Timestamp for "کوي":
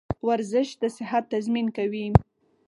1.77-2.05